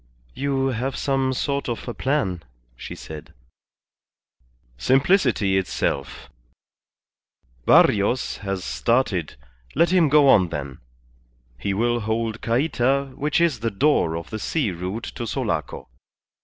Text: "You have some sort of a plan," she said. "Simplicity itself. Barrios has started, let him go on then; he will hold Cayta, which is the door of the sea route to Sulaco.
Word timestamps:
"You 0.33 0.69
have 0.69 0.95
some 0.95 1.31
sort 1.31 1.69
of 1.69 1.87
a 1.87 1.93
plan," 1.93 2.41
she 2.75 2.95
said. 2.95 3.35
"Simplicity 4.75 5.59
itself. 5.59 6.27
Barrios 7.67 8.37
has 8.37 8.63
started, 8.65 9.35
let 9.75 9.91
him 9.91 10.09
go 10.09 10.27
on 10.27 10.49
then; 10.49 10.79
he 11.55 11.75
will 11.75 11.99
hold 11.99 12.41
Cayta, 12.41 13.13
which 13.15 13.39
is 13.39 13.59
the 13.59 13.69
door 13.69 14.17
of 14.17 14.31
the 14.31 14.39
sea 14.39 14.71
route 14.71 15.03
to 15.13 15.27
Sulaco. 15.27 15.87